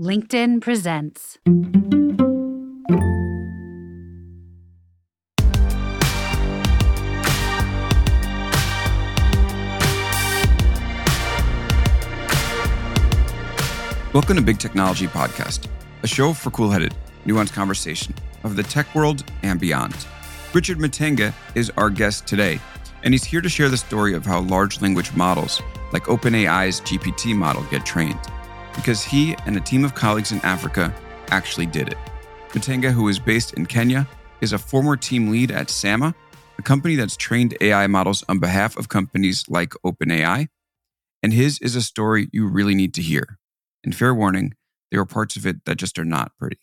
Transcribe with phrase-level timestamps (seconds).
[0.00, 1.38] LinkedIn presents.
[14.12, 15.68] Welcome to Big Technology Podcast,
[16.02, 16.92] a show for cool headed,
[17.24, 19.94] nuanced conversation of the tech world and beyond.
[20.52, 22.58] Richard Mathenge is our guest today,
[23.04, 27.32] and he's here to share the story of how large language models, like OpenAI's GPT
[27.32, 28.18] model, get trained.
[28.74, 30.94] Because he and a team of colleagues in Africa
[31.28, 31.98] actually did it.
[32.50, 34.06] Mathenge, who is based in Kenya,
[34.40, 36.14] is a former team lead at Sama,
[36.58, 40.48] a company that's trained AI models on behalf of companies like OpenAI.
[41.22, 43.38] And his is a story you really need to hear.
[43.82, 44.54] And fair warning,
[44.90, 46.60] there are parts of it that just are not pretty.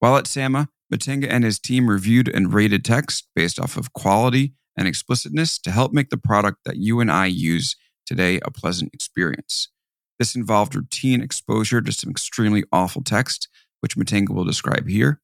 [0.00, 4.54] While at Sama, Mathenge and his team reviewed and rated text based off of quality
[4.76, 8.94] and explicitness to help make the product that you and I use today a pleasant
[8.94, 9.68] experience.
[10.18, 13.48] This involved routine exposure to some extremely awful text,
[13.80, 15.20] which Mathenge will describe here.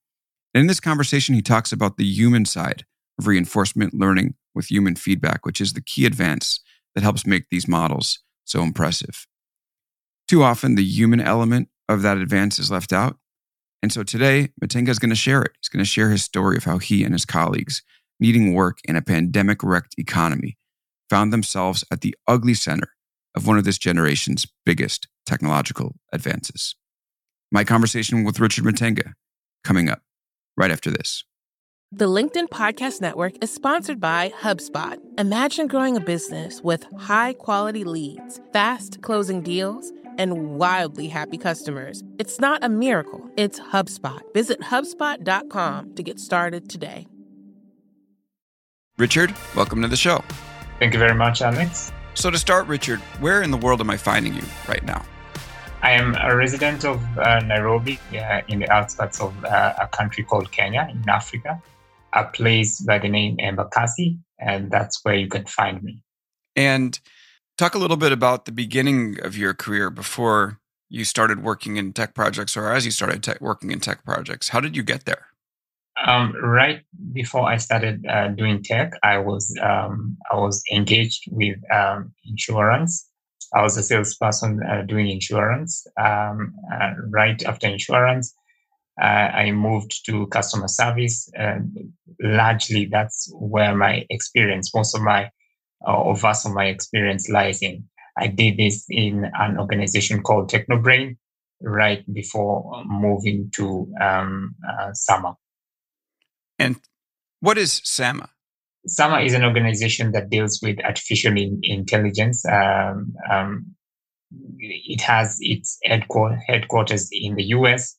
[0.55, 2.85] And in this conversation, he talks about the human side
[3.19, 6.61] of reinforcement learning with human feedback, which is the key advance
[6.95, 9.27] that helps make these models so impressive.
[10.29, 13.19] Too often, the human element of that advance is left out.
[13.83, 15.53] And so today, Mathenge is going to share it.
[15.61, 17.83] He's going to share his story of how he and his colleagues,
[18.21, 20.57] needing work in a pandemic wrecked economy,
[21.11, 22.91] found themselves at the ugly center
[23.35, 26.77] of one of this generation's biggest technological advances.
[27.51, 29.13] My conversation with Richard Mathenge
[29.63, 30.03] coming up
[30.57, 31.25] right after this.
[31.93, 34.99] The LinkedIn Podcast Network is sponsored by HubSpot.
[35.17, 42.03] Imagine growing a business with high quality leads, fast closing deals and wildly happy customers.
[42.19, 44.21] It's not a miracle, it's HubSpot.
[44.35, 47.07] Visit HubSpot.com to get started today.
[48.99, 50.23] Richard, welcome to the show.
[50.79, 51.93] Thank you very much, Alex.
[52.15, 55.05] So, to start, Richard, where in the world am I finding you right now?
[55.83, 60.25] I am a resident of uh, Nairobi, uh, in the outskirts of uh, a country
[60.25, 61.63] called Kenya in Africa,
[62.13, 66.03] a place by the name Embakasi, and that's where you can find me.
[66.57, 66.99] And
[67.57, 70.59] Talk a little bit about the beginning of your career before
[70.89, 74.49] you started working in tech projects or as you started te- working in tech projects.
[74.49, 75.27] How did you get there?
[76.07, 76.83] Um, right
[77.13, 83.09] before I started uh, doing tech, I was um, I was engaged with um, insurance.
[83.55, 85.87] I was a salesperson uh, doing insurance.
[85.99, 88.35] Um, uh, right after insurance,
[89.01, 91.31] uh, I moved to customer service.
[92.21, 95.31] largely, that's where my experience, most of my
[95.87, 97.85] or vast of my experience lies in.
[98.19, 101.17] I did this in an organization called Technobrain
[101.61, 105.37] right before moving to um, uh, Sama.
[106.59, 106.77] And
[107.41, 108.31] what is Sama?
[108.87, 112.45] Sama is an organization that deals with artificial in- intelligence.
[112.47, 113.67] Um, um,
[114.59, 117.97] it has its headquarters in the U.S.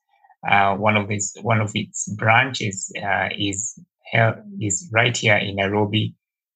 [0.50, 3.80] Uh, one of its one of its branches uh, is
[4.62, 6.16] is right here in Nairobi,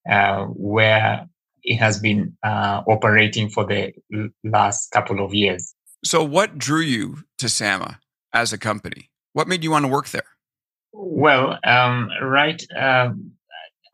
[0.09, 1.27] uh, where
[1.63, 3.93] it has been uh, operating for the
[4.43, 5.73] last couple of years.
[6.03, 7.99] So, what drew you to Sama
[8.33, 9.09] as a company?
[9.33, 10.23] What made you want to work there?
[10.91, 12.61] Well, um, right.
[12.75, 13.31] Um,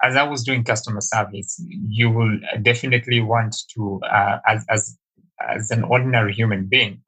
[0.03, 4.97] as I was doing customer service, you will definitely want to, uh, as, as
[5.39, 7.01] as an ordinary human being,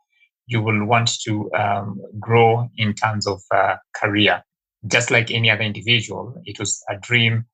[0.48, 4.44] you will want to um, grow in terms of uh, career.
[4.88, 7.46] Just like any other individual, it was a dream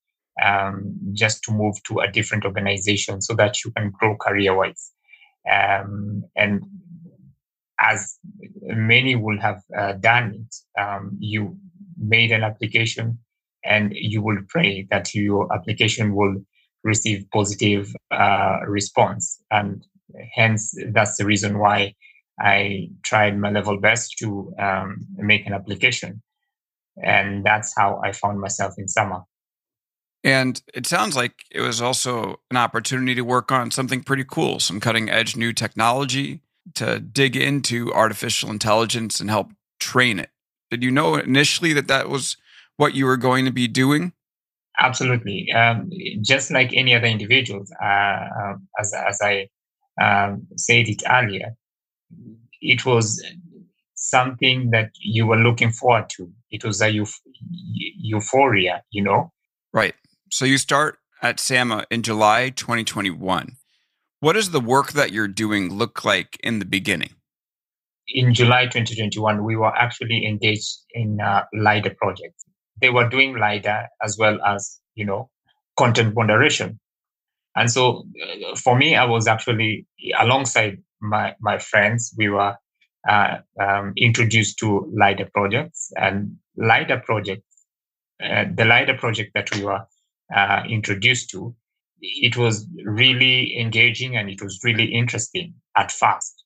[0.44, 4.92] um, just to move to a different organization so that you can grow career wise.
[5.52, 6.64] Um, and
[7.80, 8.18] as
[8.62, 11.58] many will have uh, done it, um, you
[12.04, 13.20] made an application
[13.64, 16.36] and you will pray that your application will
[16.84, 19.42] receive positive uh, response.
[19.52, 19.86] And
[20.34, 21.96] hence, that's the reason why
[22.40, 26.22] I tried my level best to um, make an application.
[27.02, 29.26] And that's how I found myself in Sama.
[30.24, 34.60] And it sounds like it was also an opportunity to work on something pretty cool,
[34.60, 36.42] some cutting edge new technology
[36.76, 40.30] to dig into artificial intelligence and help train it.
[40.74, 42.36] Did you know initially that that was
[42.78, 44.12] what you were going to be doing?
[44.80, 45.52] Absolutely.
[45.52, 45.92] Um,
[46.24, 49.50] just like any other individuals, uh, um, as, as I
[50.02, 51.56] um, said it earlier,
[52.60, 53.24] it was
[53.94, 56.32] something that you were looking forward to.
[56.50, 57.22] It was a euph-
[57.52, 59.32] euphoria, you know?
[59.74, 59.94] Right.
[60.32, 63.58] So you start at SAMA in July 2021.
[64.22, 67.12] What does the work that you're doing look like in the beginning?
[68.14, 72.36] In July 2021, we were actually engaged in a LiDAR project.
[72.80, 75.32] They were doing LiDAR as well as, you know,
[75.78, 76.80] content moderation.
[77.56, 79.88] And so uh, for me, I was actually
[80.20, 82.56] alongside my, my friends, we were
[83.10, 85.92] uh, um, introduced to LIDAR projects.
[85.96, 87.66] And LIDAR projects,
[88.24, 89.82] uh, the LIDAR project that we were
[90.36, 91.56] uh, introduced to,
[92.00, 96.43] it was really engaging and it was really interesting at first.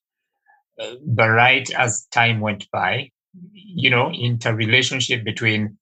[1.06, 3.10] But right as time went by,
[3.54, 5.78] you know, interrelationship between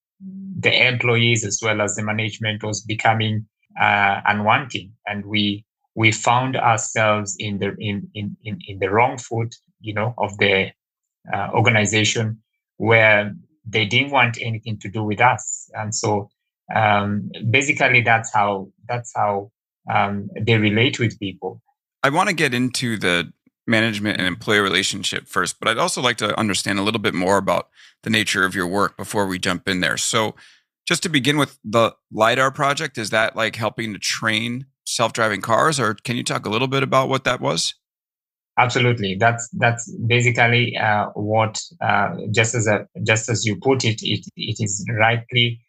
[0.58, 3.46] the employees as well as the management was becoming
[3.80, 5.66] uh, unwanting, and we
[5.96, 10.38] we found ourselves in the in, in, in, in the wrong foot, you know, of
[10.38, 10.72] the
[11.34, 12.42] uh, organization
[12.78, 13.34] where
[13.68, 16.30] they didn't want anything to do with us, and so
[16.74, 19.52] um, basically that's how that's how
[19.94, 21.62] um, they relate with people.
[22.04, 23.32] I want to get into the
[23.68, 27.38] management and employee relationship first, but I'd also like to understand a little bit more
[27.38, 27.70] about
[28.04, 29.98] the nature of your work before we jump in there.
[29.98, 30.36] So,
[30.88, 35.42] just to begin with, the LiDAR project, is that like helping to train self driving
[35.42, 37.74] cars, or can you talk a little bit about what that was?
[38.58, 44.00] Absolutely, that's that's basically uh, what uh, just as a just as you put it,
[44.02, 45.60] it it is rightly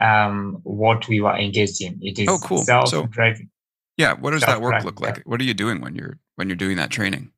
[0.00, 1.98] um, what we were engaged in.
[2.02, 2.58] It is oh, cool.
[2.58, 3.46] self driving.
[3.46, 3.50] So,
[3.96, 5.22] yeah, what does that work look like?
[5.24, 7.32] What are you doing when you're when you're doing that training?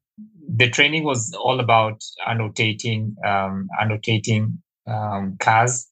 [0.49, 5.87] The training was all about annotating um, annotating um, cars,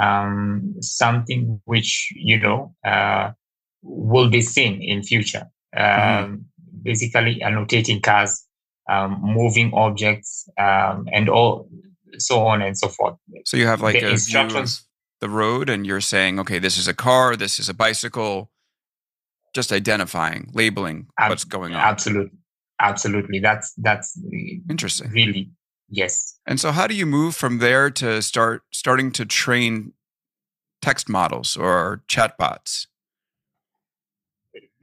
[0.00, 3.32] um, something which you know uh,
[3.82, 5.46] will be seen in future.
[5.76, 6.36] Mm-hmm.
[6.82, 8.44] Basically, annotating cars,
[8.88, 11.68] um, moving objects, um, and all
[12.18, 13.16] so on and so forth.
[13.44, 14.86] So you have like the instructions.
[15.20, 18.50] the road, and you're saying, okay, this is a car, this is a bicycle.
[19.54, 21.80] Just identifying, labeling Ab- what's going on.
[21.80, 22.37] Absolutely
[22.80, 23.40] absolutely.
[23.40, 24.20] That's that's
[24.68, 25.10] interesting.
[25.10, 25.50] really
[25.88, 26.38] yes.
[26.46, 29.92] And so how do you move from there to start starting to train
[30.82, 32.86] text models or chatbots?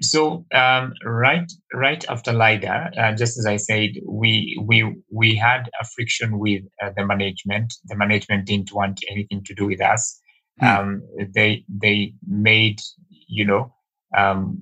[0.02, 5.70] So um, right right after lidar uh, just as i said we we we had
[5.82, 7.74] a friction with uh, the management.
[7.86, 10.20] The management didn't want anything to do with us.
[10.60, 10.68] Hmm.
[10.68, 11.02] um,
[11.34, 13.74] they they made you know
[14.16, 14.62] um,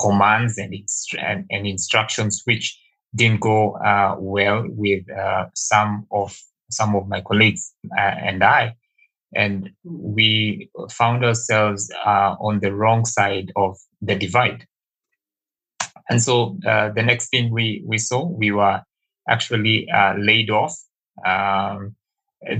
[0.00, 0.74] commands and,
[1.18, 2.78] and, and instructions which
[3.14, 6.36] didn't go uh, well with uh, some of
[6.70, 8.76] some of my colleagues uh, and I,
[9.34, 14.64] and we found ourselves uh, on the wrong side of the divide.
[16.08, 18.80] And so uh, the next thing we we saw, we were
[19.28, 20.76] actually laid off.
[21.26, 21.96] Um,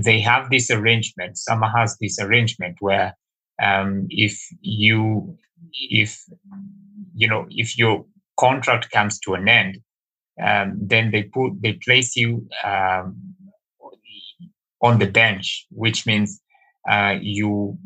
[0.03, 1.37] they have this arrangement.
[1.37, 3.15] Sama has this arrangement where
[3.61, 5.37] um, if you
[5.73, 6.23] if
[7.21, 8.03] you know, if your
[8.39, 9.77] contract comes to an end,
[10.43, 13.15] um, then they put they place you um,
[14.81, 16.41] on the bench, which means
[16.89, 17.77] uh, you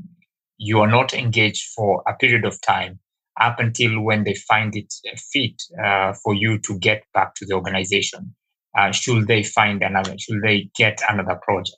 [0.57, 2.97] you are not engaged for a period of time
[3.41, 4.93] up until when they find it
[5.33, 8.33] fit uh, for you to get back to the organization.
[8.77, 10.15] Uh, should they find another?
[10.17, 11.77] Should they get another project?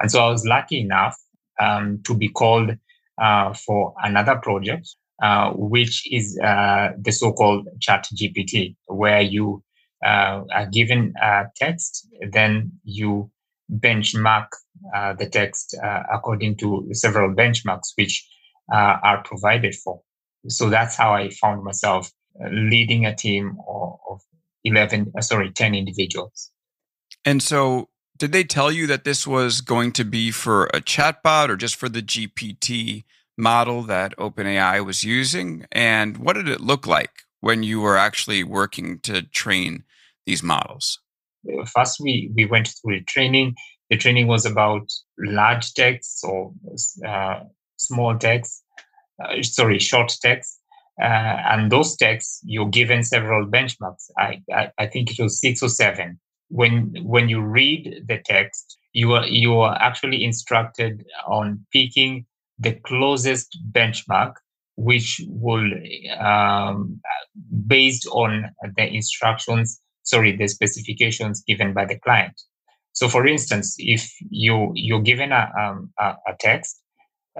[0.00, 1.16] And so I was lucky enough
[1.60, 2.76] um, to be called
[3.22, 4.88] uh, for another project
[5.22, 9.62] uh, which is uh, the so-called ChatGPT, where you
[10.04, 13.30] uh, are given a text, then you
[13.70, 14.46] benchmark
[14.94, 18.26] uh, the text uh, according to several benchmarks which
[18.72, 20.00] are provided for.
[20.48, 22.10] So that's how I found myself
[22.52, 24.20] leading a team of
[24.64, 26.50] 11, sorry, 10 individuals.
[27.24, 31.48] And so did they tell you that this was going to be for a chatbot
[31.48, 33.04] or just for the GPT
[33.40, 35.66] model that OpenAI was using?
[35.72, 39.84] And what did it look like when you were actually working to train
[40.26, 41.00] these models?
[41.74, 43.54] First, we, we went through the training.
[43.88, 46.52] The training was about large texts or
[47.06, 47.40] uh,
[47.76, 48.62] small texts,
[49.24, 50.58] uh, sorry, short texts.
[51.00, 54.10] Uh, and those texts, you're given several benchmarks.
[54.18, 56.20] I, I, I think it was six or seven.
[56.48, 62.26] When when you read the text, you are you are actually instructed on picking
[62.60, 64.34] the closest benchmark,
[64.76, 65.68] which will,
[66.18, 67.00] um,
[67.66, 72.40] based on the instructions, sorry, the specifications given by the client.
[72.92, 76.82] So, for instance, if you you're given a um, a, a, text,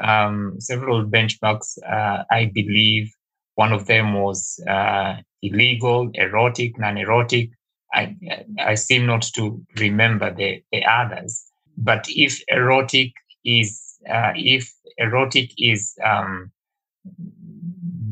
[0.02, 3.10] um, several benchmarks, uh, I believe
[3.56, 7.50] one of them was uh, illegal, erotic, non-erotic.
[7.92, 8.16] I
[8.58, 11.44] I seem not to remember the the others.
[11.76, 13.12] But if erotic
[13.44, 16.52] is uh, if erotic is um,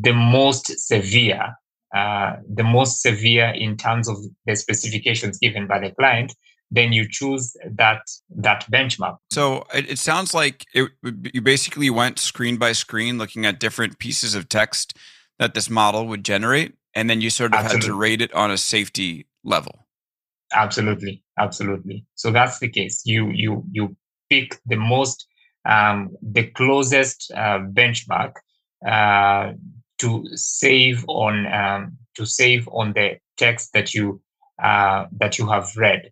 [0.01, 1.55] the most severe,
[1.95, 4.17] uh, the most severe in terms of
[4.47, 6.35] the specifications given by the client,
[6.71, 8.03] then you choose that
[8.37, 9.17] that benchmark.
[9.31, 10.91] So it, it sounds like it,
[11.33, 14.97] you basically went screen by screen, looking at different pieces of text
[15.39, 17.87] that this model would generate, and then you sort of Absolutely.
[17.87, 19.87] had to rate it on a safety level.
[20.53, 22.05] Absolutely, absolutely.
[22.15, 23.03] So that's the case.
[23.05, 23.97] You you you
[24.31, 25.27] pick the most
[25.65, 28.35] um, the closest uh, benchmark
[28.87, 29.53] uh,
[29.99, 34.21] to save on um, to save on the text that you
[34.63, 36.11] uh, that you have read.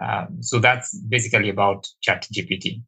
[0.00, 2.82] Um, so that's basically about ChatGPT.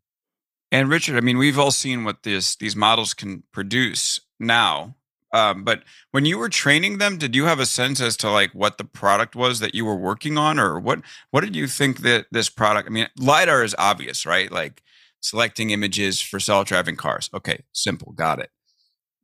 [0.73, 4.95] And Richard, I mean, we've all seen what this these models can produce now.
[5.33, 8.53] Um, but when you were training them, did you have a sense as to like
[8.53, 11.99] what the product was that you were working on, or what what did you think
[11.99, 12.89] that this product?
[12.89, 14.51] I mean, lidar is obvious, right?
[14.51, 14.83] Like
[15.21, 17.31] selecting images for self-driving cars.
[17.33, 18.51] Okay, simple, got it.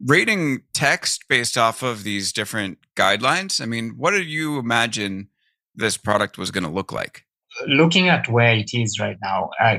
[0.04, 3.60] Rating text based off of these different guidelines.
[3.60, 5.28] I mean, what did you imagine
[5.74, 7.24] this product was going to look like?
[7.66, 9.78] Looking at where it is right now, uh,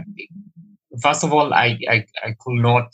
[1.04, 2.88] first of all, I, I, I could not,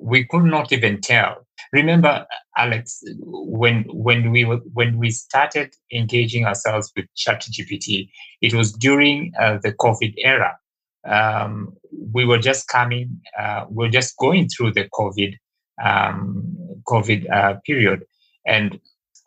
[0.00, 1.46] we could not even tell.
[1.72, 2.26] Remember,
[2.56, 8.10] Alex, when when we were, when we started engaging ourselves with ChatGPT,
[8.42, 10.58] it was during uh, the COVID era.
[11.04, 11.76] Um,
[12.12, 15.34] we were just coming, uh, we are just going through the COVID
[15.82, 16.56] um,
[16.86, 18.04] COVID uh, period,
[18.46, 18.78] and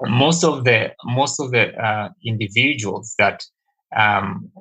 [0.02, 3.44] most of the most of the uh, individuals that
[3.96, 4.52] um,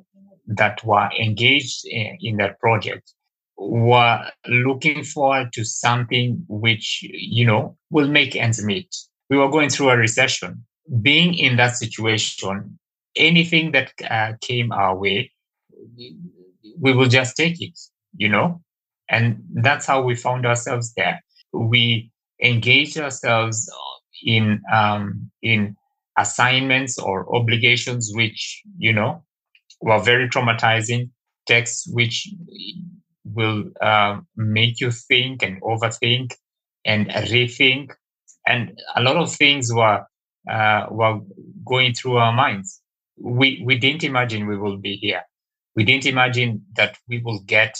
[0.47, 3.13] that were engaged in, in that project
[3.57, 8.93] were looking forward to something which, you know, will make ends meet.
[9.29, 10.65] We were going through a recession.
[11.01, 12.77] Being in that situation,
[13.15, 15.31] anything that uh, came our way,
[16.79, 17.77] we will just take it,
[18.17, 18.61] you know?
[19.09, 21.21] And that's how we found ourselves there.
[21.53, 22.11] We
[22.43, 23.69] engaged ourselves
[24.23, 25.75] in um, in
[26.17, 29.23] assignments or obligations which you know
[29.81, 31.09] were very traumatizing
[31.47, 32.29] texts which
[33.25, 36.33] will uh, make you think and overthink
[36.85, 37.91] and rethink.
[38.47, 40.05] And a lot of things were
[40.49, 41.19] uh, were
[41.65, 42.81] going through our minds.
[43.17, 45.23] We we didn't imagine we will be here.
[45.75, 47.77] We didn't imagine that we will get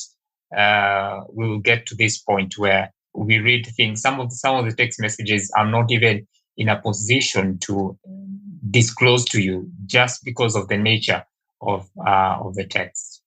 [0.55, 4.01] uh, we will get to this point where we read things.
[4.01, 7.97] Some of some of the text messages are not even in a position to
[8.69, 11.23] disclose to you just because of the nature
[11.61, 13.21] of uh, of the text.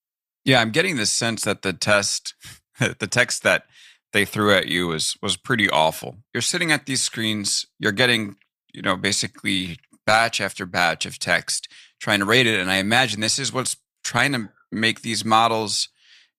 [0.44, 2.34] Yeah, I'm getting the sense that the test,
[2.78, 3.64] the text that
[4.12, 6.16] they threw at you was was pretty awful.
[6.32, 8.36] You're sitting at these screens, you're getting,
[8.72, 11.68] you know, basically batch after batch of text,
[12.00, 15.88] trying to rate it, and I imagine this is what's trying to make these models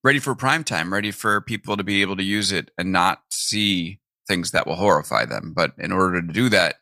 [0.03, 3.21] ready for prime time, ready for people to be able to use it and not
[3.29, 5.53] see things that will horrify them.
[5.55, 6.75] But in order to do that,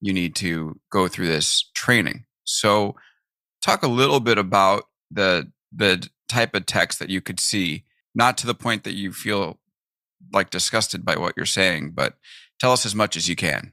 [0.00, 2.24] you need to go through this training.
[2.44, 2.96] So,
[3.62, 7.84] talk a little bit about the the type of text that you could see,
[8.14, 9.60] not to the point that you feel
[10.32, 12.14] like disgusted by what you're saying, but
[12.60, 13.72] tell us as much as you can.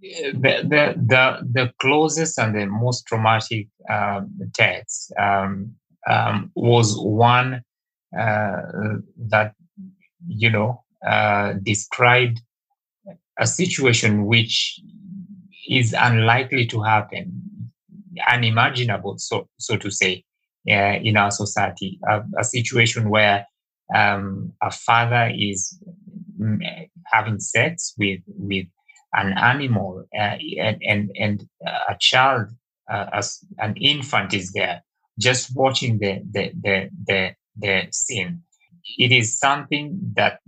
[0.00, 5.74] The the the, the closest and the most traumatic um, text um,
[6.08, 7.62] um, was one
[8.18, 8.62] uh,
[9.28, 9.54] that
[10.26, 12.40] you know uh, described
[13.38, 14.80] a situation which
[15.68, 17.42] is unlikely to happen,
[18.30, 20.24] unimaginable, so so to say
[20.70, 21.98] uh, in our society.
[22.08, 23.46] A, a situation where
[23.94, 25.78] um, a father is
[26.40, 26.58] mm,
[27.06, 28.66] having sex with with
[29.12, 31.48] an animal uh, and and and
[31.88, 32.48] a child,
[32.90, 34.82] uh, as an infant is there,
[35.18, 38.42] just watching the the the the, the scene.
[38.98, 40.40] It is something that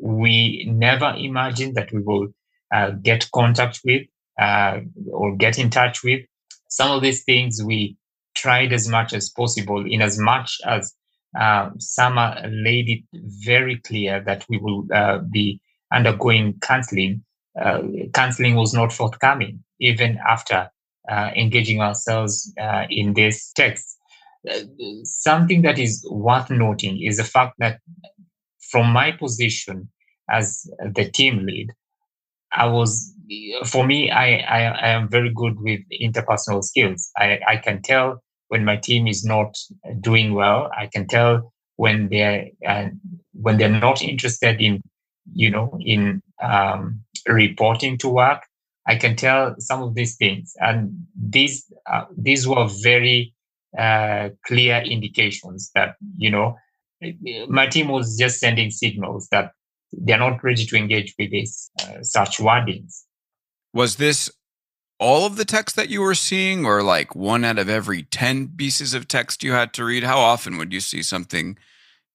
[0.00, 2.28] we never imagined that we will
[2.72, 4.02] uh, get contact with
[4.40, 4.80] uh,
[5.12, 6.20] or get in touch with.
[6.68, 7.96] Some of these things we
[8.34, 10.94] tried as much as possible, in as much as
[11.38, 15.60] uh, Sama laid it very clear that we will uh, be
[15.92, 17.24] undergoing counseling.
[17.60, 17.82] Uh,
[18.14, 20.70] counseling was not forthcoming, even after
[21.08, 23.98] uh, engaging ourselves uh, in this text.
[25.04, 27.80] Something that is worth noting is the fact that,
[28.70, 29.88] from my position
[30.30, 31.70] as the team lead,
[32.52, 33.12] I was,
[33.66, 37.10] for me, I, I, I am very good with interpersonal skills.
[37.16, 39.56] I, I can tell when my team is not
[40.00, 40.70] doing well.
[40.76, 42.88] I can tell when they're uh,
[43.32, 44.82] when they're not interested in
[45.32, 48.42] you know in um, reporting to work.
[48.86, 53.32] I can tell some of these things, and these uh, these were very
[53.78, 56.56] uh, clear indications that you know
[57.48, 59.52] my team was just sending signals that
[59.92, 63.02] they're not ready to engage with this uh, such wordings.
[63.72, 64.30] Was this
[65.00, 68.48] all of the text that you were seeing or like one out of every 10
[68.56, 71.56] pieces of text you had to read how often would you see something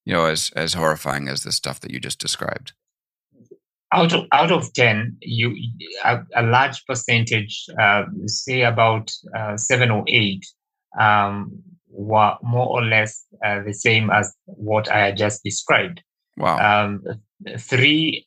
[0.04, 2.72] you know as as horrifying as the stuff that you just described
[3.92, 5.54] out of out of 10 you
[6.04, 10.46] a, a large percentage uh, say about uh, 7 or 8
[10.98, 16.02] um, were more or less uh, the same as what I just described.
[16.36, 16.58] Wow.
[16.58, 17.04] Um,
[17.58, 18.26] three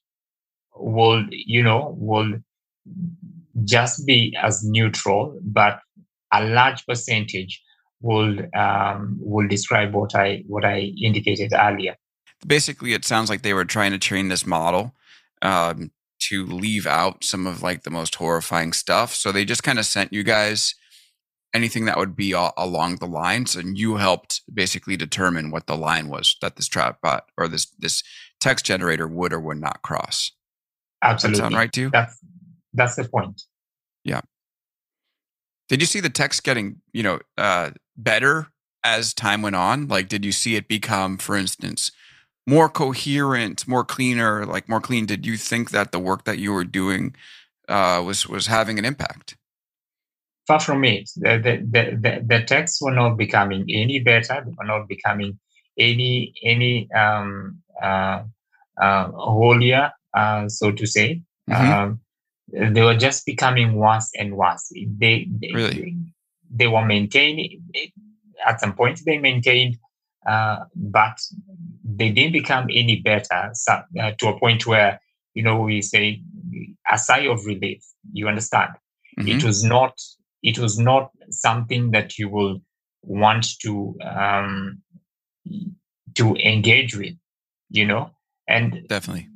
[0.75, 2.33] will, you know, will
[3.63, 5.79] just be as neutral, but
[6.33, 7.61] a large percentage
[8.01, 11.95] will um, will describe what I what I indicated earlier.
[12.45, 14.93] Basically, it sounds like they were trying to train this model
[15.41, 19.13] um, to leave out some of like the most horrifying stuff.
[19.13, 20.75] So they just kind of sent you guys
[21.53, 25.77] anything that would be all, along the lines, and you helped basically determine what the
[25.77, 28.03] line was that this chatbot or this this
[28.39, 30.31] text generator would or would not cross.
[31.01, 31.89] Absolutely, that sound right to you?
[31.89, 32.19] That's
[32.73, 33.41] that's the point.
[34.03, 34.21] Yeah.
[35.67, 38.47] Did you see the text getting you know uh, better
[38.83, 39.87] as time went on?
[39.87, 41.91] Like, did you see it become, for instance,
[42.47, 45.05] more coherent, more cleaner, like more clean?
[45.05, 47.15] Did you think that the work that you were doing
[47.67, 49.35] uh, was was having an impact?
[50.49, 51.07] Far from it.
[51.15, 54.43] The, the, the, the, texts were not becoming any better.
[54.43, 55.37] They were not becoming
[55.77, 58.23] any any um, uh,
[58.81, 61.21] uh, holier, uh, so to say.
[61.47, 61.71] Mm-hmm.
[61.71, 61.99] Um,
[62.73, 64.71] they were just becoming worse and worse.
[64.73, 65.95] They, they really they,
[66.51, 67.61] they were maintaining
[68.43, 69.01] at some point.
[69.05, 69.77] They maintained,
[70.27, 71.15] uh, but
[71.83, 74.99] they didn't become any better so, uh, to a point where
[75.35, 76.23] you know we say
[76.91, 77.83] a sigh of relief.
[78.13, 78.71] You understand?
[79.19, 79.29] Mm-hmm.
[79.29, 79.93] It was not.
[80.43, 82.61] It was not something that you will
[83.01, 84.81] want to um,
[86.15, 87.13] to engage with.
[87.69, 88.11] You know,
[88.47, 89.29] and definitely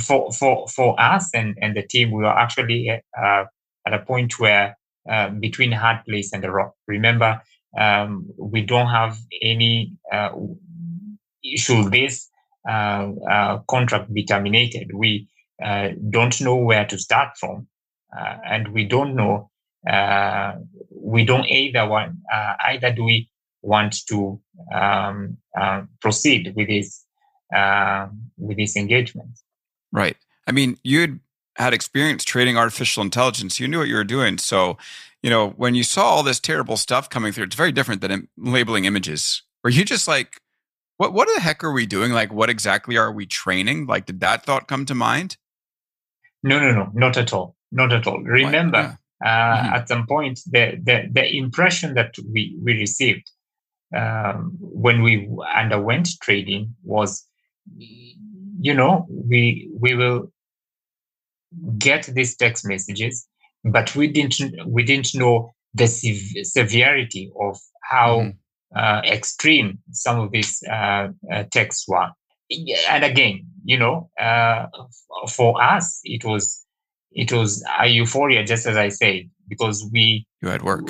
[0.00, 3.44] for for for us and and the team, we were actually uh,
[3.86, 4.76] at a point where
[5.10, 6.74] uh, between hard place and the rock.
[6.86, 7.40] Remember,
[7.78, 9.96] um, we don't have any.
[10.12, 10.30] Uh,
[11.56, 12.28] should this
[12.68, 14.90] uh, uh, contract be terminated?
[14.94, 15.28] We
[15.64, 17.66] uh, don't know where to start from,
[18.12, 19.50] and we don't know.
[19.84, 22.18] We don't either one.
[22.66, 23.28] either do we
[23.62, 24.40] want to
[24.74, 27.04] um, uh, proceed with this
[28.38, 29.38] with this engagement?
[29.92, 30.16] Right.
[30.46, 31.20] I mean, you'd
[31.56, 33.60] had experience trading artificial intelligence.
[33.60, 34.38] You knew what you were doing.
[34.38, 34.78] So,
[35.22, 38.28] you know, when you saw all this terrible stuff coming through, it's very different than
[38.38, 39.42] labeling images.
[39.62, 40.40] Were you just like,
[40.96, 42.12] what what the heck are we doing?
[42.12, 43.86] Like, what exactly are we training?
[43.86, 45.36] Like, did that thought come to mind?
[46.42, 47.56] No, no, no, not at all.
[47.70, 48.20] Not at all.
[48.22, 48.98] Remember.
[49.24, 49.74] Uh, mm-hmm.
[49.74, 53.30] at some point, the, the, the impression that we, we received
[53.96, 57.26] um, when we underwent trading was
[58.60, 60.30] you know, we we will
[61.78, 63.26] get these text messages,
[63.64, 68.78] but we didn't we didn't know the sev- severity of how mm-hmm.
[68.78, 72.10] uh, extreme some of these uh, uh, texts were.
[72.88, 74.66] And again, you know, uh,
[75.28, 76.66] for us, it was
[77.12, 80.88] it was a euphoria, just as I said, because we you had work.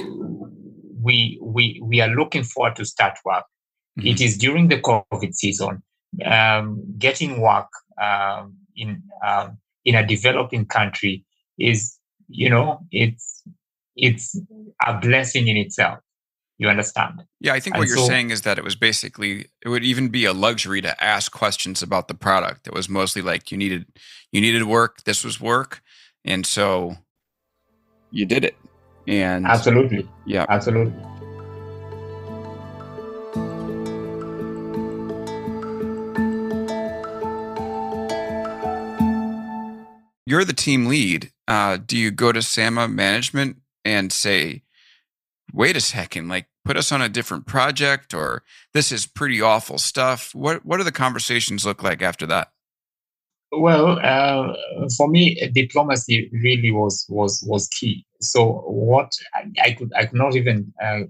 [1.03, 3.45] We we we are looking forward to start work.
[3.99, 4.09] Mm-hmm.
[4.09, 5.83] It is during the COVID season
[6.25, 7.69] um, getting work
[8.01, 11.25] um, in um, in a developing country
[11.59, 11.97] is
[12.29, 13.43] you know it's
[13.97, 14.39] it's
[14.87, 15.99] a blessing in itself
[16.59, 19.47] you understand yeah i think what and you're so, saying is that it was basically
[19.63, 23.23] it would even be a luxury to ask questions about the product it was mostly
[23.23, 23.87] like you needed
[24.33, 25.83] you needed work this was work
[26.25, 26.97] and so
[28.11, 28.57] you did it
[29.07, 30.93] and absolutely yeah absolutely
[40.31, 41.33] you're the team lead.
[41.49, 44.63] Uh, do you go to SAMA management and say,
[45.53, 49.77] wait a second, like put us on a different project or this is pretty awful
[49.77, 50.33] stuff?
[50.33, 52.53] What, what do the conversations look like after that?
[53.53, 54.55] Well, uh,
[54.97, 58.07] for me, diplomacy really was was was key.
[58.21, 61.01] So what I, I could I could not even uh,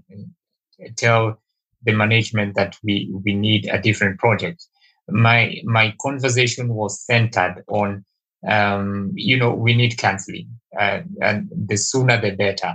[0.97, 1.39] tell
[1.83, 4.65] the management that we we need a different project.
[5.07, 8.05] My my conversation was centered on
[8.47, 10.49] um, you know, we need counseling,
[10.79, 12.73] uh, and the sooner the better,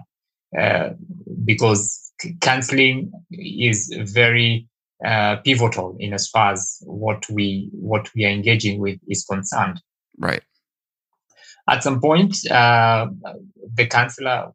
[0.56, 0.90] uh,
[1.44, 4.68] because counseling is very
[5.04, 9.80] uh, pivotal in as far as what we what we are engaging with is concerned.
[10.18, 10.42] Right.
[11.68, 13.08] At some point, uh,
[13.74, 14.52] the counselor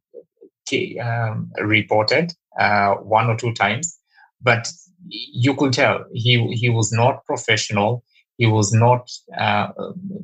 [1.03, 3.97] um, reported uh, one or two times,
[4.41, 4.69] but
[5.09, 8.03] you could tell he he was not professional
[8.41, 9.07] he was not
[9.39, 9.67] uh,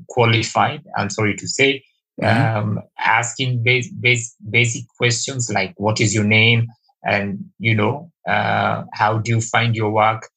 [0.09, 1.83] qualified, I'm sorry to say,
[2.19, 2.57] mm-hmm.
[2.57, 6.65] um, asking base, base, basic questions like what is your name
[7.03, 10.29] and, you know, uh, how do you find your work?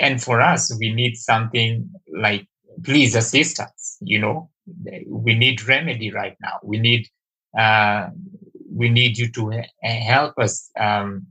[0.00, 2.46] And for us, we need something like,
[2.84, 4.50] please assist us, you know,
[5.08, 6.58] we need remedy right now.
[6.62, 7.08] We need,
[7.58, 8.08] uh,
[8.72, 11.26] we need you to help us um,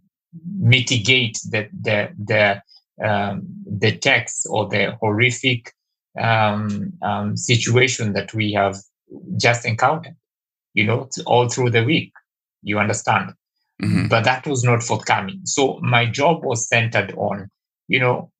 [0.59, 2.61] mitigate the the the
[3.07, 5.73] um, the text or the horrific
[6.19, 8.77] um, um, situation that we have
[9.37, 10.15] just encountered.
[10.73, 12.13] You know, all through the week.
[12.61, 13.33] You understand,
[13.81, 14.07] mm-hmm.
[14.07, 15.41] but that was not forthcoming.
[15.45, 17.49] So my job was centered on,
[17.87, 18.31] you know,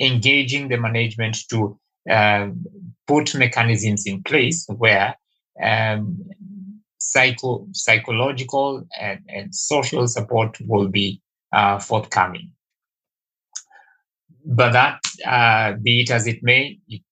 [0.00, 1.78] engaging the management to
[2.10, 2.48] uh,
[3.06, 5.14] put mechanisms in place where
[5.62, 6.18] um,
[6.98, 11.20] psycho, psychological and, and social support will be
[11.52, 12.52] uh, forthcoming.
[14.44, 17.02] But that, uh, be it as it may, it,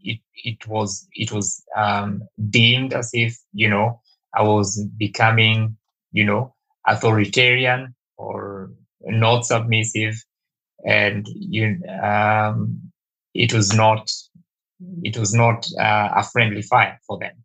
[0.00, 4.00] it, it was it was um, deemed as if you know
[4.34, 5.76] I was becoming
[6.12, 6.53] you know
[6.86, 10.14] authoritarian or not submissive,
[10.86, 12.80] and you um,
[13.34, 14.10] it was not
[15.02, 17.44] it was not uh, a friendly fire for them.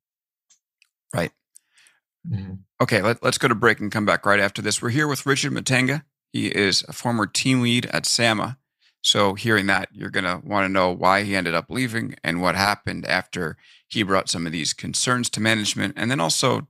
[1.13, 1.31] Right.
[2.29, 2.55] Mm-hmm.
[2.81, 4.81] Okay, let, us go to break and come back right after this.
[4.81, 6.03] We're here with Richard Mathenge.
[6.31, 8.57] He is a former team lead at SAMA.
[9.01, 12.41] So, hearing that, you're going to want to know why he ended up leaving and
[12.41, 13.55] what happened after
[13.87, 15.93] he brought some of these concerns to management.
[15.95, 16.67] And then also,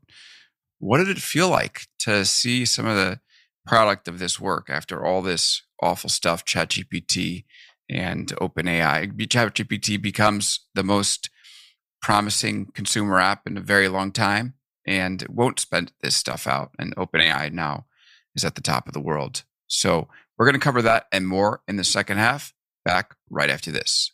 [0.80, 3.20] what did it feel like to see some of the
[3.65, 7.44] product of this work after all this awful stuff, ChatGPT
[7.89, 9.13] and OpenAI?
[9.15, 11.30] ChatGPT becomes the most
[12.02, 14.56] promising consumer app in a very long time
[14.88, 16.72] and won't spend this stuff out.
[16.80, 17.86] And OpenAI now
[18.36, 19.44] is at the top of the world.
[19.68, 22.54] So we're going to cover that and more in the second half.
[22.86, 24.13] Back right after this.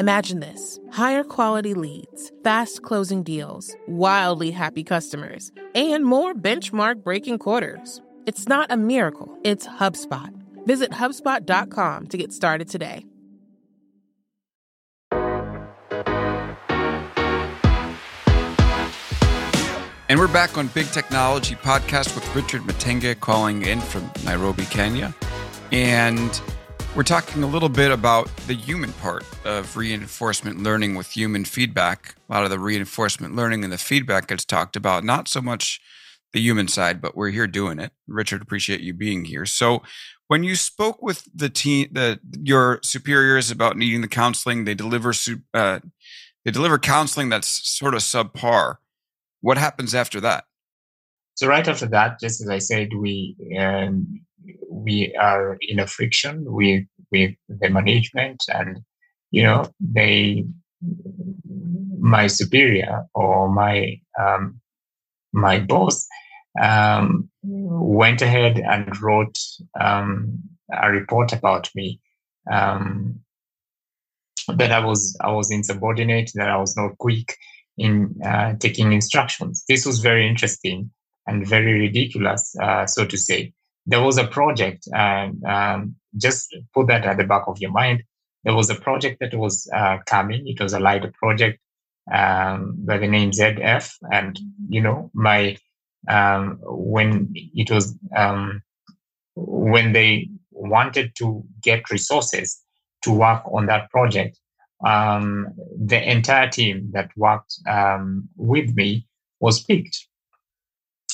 [0.00, 7.38] Imagine this higher quality leads, fast closing deals, wildly happy customers, and more benchmark breaking
[7.38, 8.00] quarters.
[8.24, 10.32] It's not a miracle, it's HubSpot.
[10.66, 13.06] Visit HubSpot.com to get started today.
[20.10, 25.12] And we're back on Big Technology Podcast with Richard Mathenge calling in from Nairobi, Kenya.
[25.72, 26.40] And
[26.98, 32.16] we're talking a little bit about the human part of reinforcement learning with human feedback.
[32.28, 35.80] A lot of the reinforcement learning and the feedback gets talked about, not so much
[36.32, 37.92] the human side, but we're here doing it.
[38.08, 39.46] Richard, appreciate you being here.
[39.46, 39.84] So,
[40.26, 45.12] when you spoke with the team, the your superiors about needing the counseling, they deliver
[45.54, 45.78] uh,
[46.44, 48.78] they deliver counseling that's sort of subpar.
[49.40, 50.46] What happens after that?
[51.36, 54.22] So right after that, just as I said, we um,
[54.68, 58.80] we are in a friction with with the management, and
[59.30, 60.44] you know they
[62.00, 64.60] my superior or my um,
[65.32, 66.06] my boss
[66.60, 69.38] um, went ahead and wrote
[69.80, 70.38] um,
[70.72, 72.00] a report about me
[72.50, 73.20] um,
[74.48, 77.36] that I was I was insubordinate, that I was not quick
[77.76, 79.64] in uh, taking instructions.
[79.68, 80.90] This was very interesting
[81.26, 83.52] and very ridiculous, uh, so to say.
[83.88, 88.02] There was a project, and um, just put that at the back of your mind.
[88.44, 90.46] There was a project that was uh, coming.
[90.46, 91.58] It was a LiDAR project
[92.12, 95.56] um, by the name ZF, and you know my
[96.08, 98.62] um, when it was um,
[99.34, 102.60] when they wanted to get resources
[103.02, 104.38] to work on that project
[104.84, 109.06] um, the entire team that worked um, with me
[109.40, 110.07] was picked.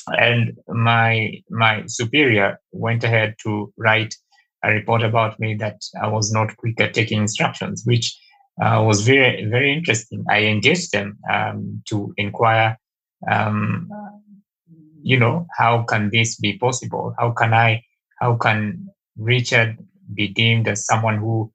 [0.09, 4.15] And my my superior went ahead to write
[4.63, 8.17] a report about me that I was not quick at taking instructions, which
[8.63, 10.25] uh, was very very interesting.
[10.29, 12.79] I engaged them um, to inquire,
[13.31, 13.89] um,
[15.03, 17.15] you know, how can this be possible?
[17.19, 17.83] How can I?
[18.21, 19.79] How can Richard
[20.13, 21.53] be deemed as someone who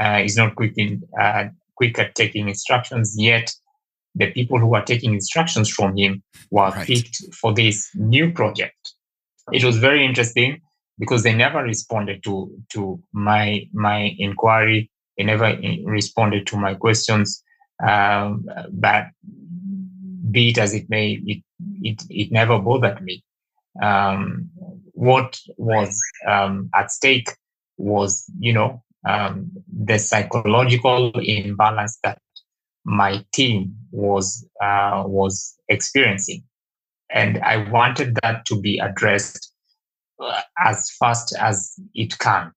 [0.00, 1.44] uh, is not quick in uh,
[1.76, 3.14] quick at taking instructions.
[3.16, 3.52] Yet
[4.14, 6.86] the people who are taking instructions from him were right.
[6.86, 8.94] picked for this new project.
[9.52, 10.60] It was very interesting
[10.98, 14.90] because they never responded to to my my inquiry.
[15.16, 17.42] They never responded to my questions.
[17.86, 19.06] Um, but
[20.30, 21.42] be it as it may, it
[21.82, 23.24] it, it never bothered me.
[23.82, 24.50] Um,
[24.92, 25.98] what was
[26.28, 27.30] um, at stake
[27.78, 32.18] was, you know, um, the psychological imbalance that
[32.84, 36.42] my team was uh, was experiencing,
[37.10, 39.52] and I wanted that to be addressed
[40.20, 42.52] uh, as fast as it can,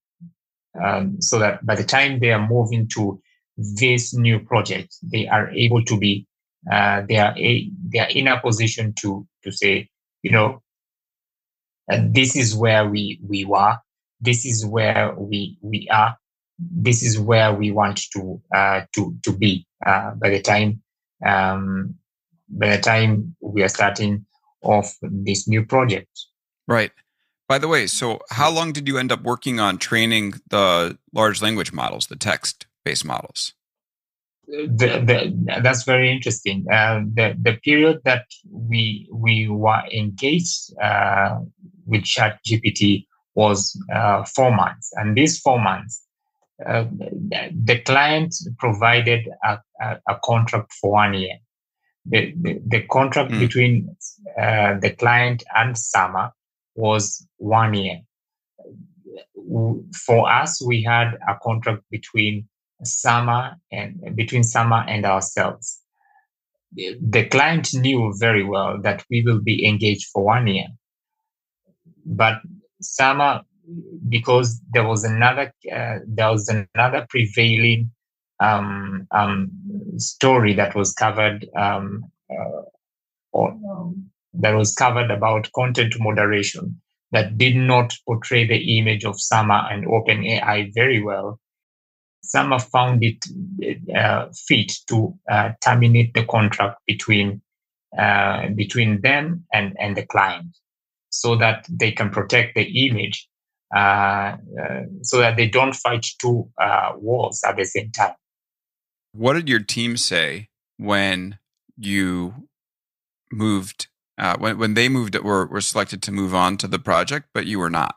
[0.84, 3.22] um, so that by the time they are moving to
[3.58, 6.28] this new project, they are able to be
[6.72, 9.88] uh, they are a, they are in a position to to say,
[10.24, 10.62] you know,
[11.92, 13.78] uh, this is where we we were,
[14.20, 16.18] this is where we we are,
[16.60, 20.82] this is where we want to uh, to to be uh, by the time
[21.26, 21.95] um,
[22.50, 24.26] by the time we are starting
[24.62, 26.10] off this new project.
[26.67, 26.91] Right.
[27.48, 31.41] By the way, so how long did you end up working on training the large
[31.41, 33.54] language models, the text based models?
[34.48, 35.02] The,
[35.48, 36.65] the, that's very interesting.
[36.71, 41.39] Uh, the the period that we we were engaged uh,
[41.86, 46.05] with ChatGPT was uh, four months, and these four months,
[46.63, 51.38] uh, the client provided a, a, a, contract for one year.
[52.06, 53.39] The the, the contract mm.
[53.39, 53.96] between
[54.39, 56.32] uh, the client and Sama
[56.76, 58.02] was one year.
[60.06, 62.48] For us, we had a contract between
[62.84, 65.82] Sama and between Sama and ourselves.
[66.74, 70.68] The client knew very well that we will be engaged for one year,
[72.06, 72.39] but
[72.82, 73.46] Sama,
[74.10, 77.91] because there was another uh, there was another prevailing
[78.39, 79.49] um, um,
[79.97, 82.62] story that was covered um, uh,
[83.32, 89.19] or, um, that was covered about content moderation that did not portray the image of
[89.19, 91.39] Sama and OpenAI very well.
[92.23, 93.23] Sama found it
[93.95, 97.41] uh, fit to uh, terminate the contract between
[97.97, 100.58] uh, between them and, and the client
[101.10, 103.30] so that they can protect the image
[103.73, 108.13] so that they don't fight two uh, wars at the same time.
[109.12, 111.39] What did your team say when
[111.78, 112.47] you
[113.32, 113.88] moved,
[114.38, 117.60] when, when they moved, were, were selected to move on to the project, but you
[117.60, 117.95] were not?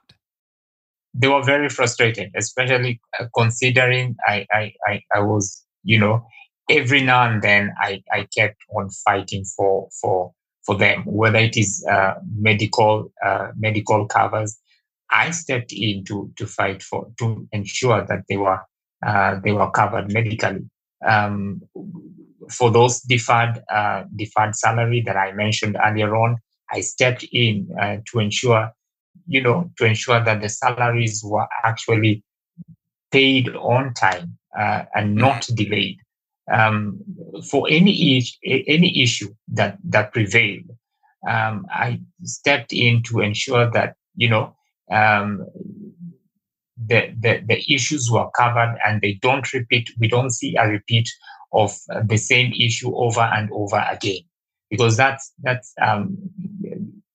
[1.14, 6.26] they were very frustrated, especially uh, considering I, I, I, I, was, you know,
[6.70, 10.32] every now and then I, I kept on fighting for, for,
[10.64, 14.58] for them, whether it is uh, medical, uh, medical covers.
[15.10, 18.60] I stepped in to, to fight for, to ensure that they were,
[19.06, 20.68] uh, they were covered medically.
[21.06, 21.62] Um,
[22.50, 26.36] for those deferred, uh, deferred salary that I mentioned earlier on,
[26.70, 28.72] I stepped in uh, to ensure
[29.28, 32.24] you know, to ensure that the salaries were actually
[33.12, 35.98] paid on time uh, and not delayed.
[36.50, 37.00] Um,
[37.50, 40.70] for any any issue that that prevailed,
[41.28, 44.56] um, I stepped in to ensure that you know
[44.90, 45.46] um,
[46.86, 49.90] the, the the issues were covered and they don't repeat.
[49.98, 51.08] We don't see a repeat
[51.52, 54.20] of the same issue over and over again
[54.70, 56.16] because that's that's um,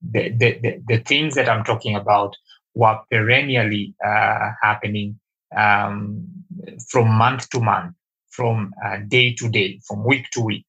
[0.02, 2.36] the, the, the, things that I'm talking about
[2.76, 5.20] were perennially uh, happening
[5.56, 6.28] um,
[6.90, 7.96] from month to month,
[8.30, 10.66] from uh, day to day, from week to week,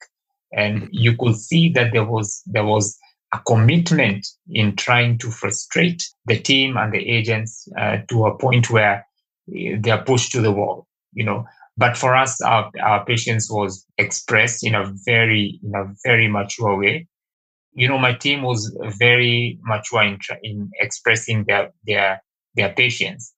[0.52, 2.98] and you could see that there was there was
[3.34, 8.70] a commitment in trying to frustrate the team and the agents uh, to a point
[8.70, 9.06] where
[9.48, 10.86] uh, they are pushed to the wall.
[11.12, 11.44] You know,
[11.76, 16.76] but for us, our, our patience was expressed in a very in a very mature
[16.78, 17.08] way
[17.74, 22.22] you know, my team was very mature in, in expressing their their
[22.54, 23.34] their patience.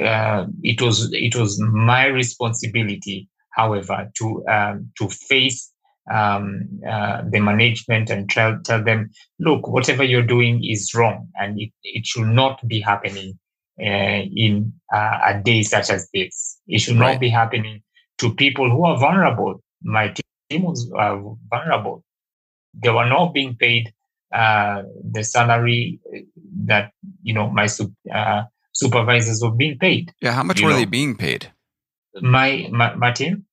[0.00, 5.72] Uh, it was it was my responsibility, however, to um, to face
[6.12, 11.60] um, uh, the management and tell tell them, look, whatever you're doing is wrong, and
[11.60, 13.38] it, it should not be happening
[13.80, 16.58] uh, in uh, a day such as this.
[16.66, 17.12] It should right.
[17.12, 17.82] not be happening
[18.18, 19.62] to people who are vulnerable.
[19.82, 20.14] My
[20.50, 21.16] team was uh,
[21.48, 22.04] vulnerable
[22.74, 23.92] they were not being paid
[24.32, 26.00] uh, the salary
[26.64, 26.92] that
[27.22, 27.68] you know my
[28.14, 28.42] uh,
[28.72, 30.12] supervisors were being paid.
[30.20, 30.76] Yeah, how much were know.
[30.76, 31.52] they being paid?
[32.20, 33.46] My, my my team.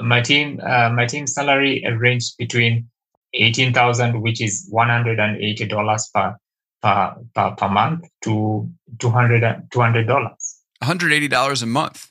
[0.00, 2.88] My team uh, my team salary ranged between
[3.34, 6.36] eighteen thousand, which is one hundred and eighty dollars per
[6.82, 10.60] per per, per month, to two hundred two hundred dollars.
[10.80, 12.10] One hundred eighty dollars a month.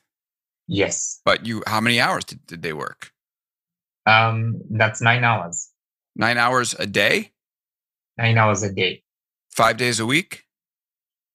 [0.68, 1.22] Yes.
[1.24, 3.12] But you, how many hours did, did they work?
[4.08, 5.70] Um, that's nine hours.
[6.16, 7.34] Nine hours a day?
[8.18, 9.04] Nine hours a day.
[9.52, 10.44] Five days a week?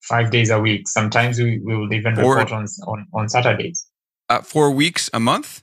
[0.03, 0.89] Five days a week.
[0.89, 3.87] Sometimes we, we will even four, report on, on, on Saturdays.
[4.29, 5.63] Uh, four weeks a month?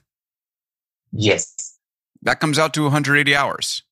[1.12, 1.78] Yes.
[2.22, 3.82] that comes out to 180 hours.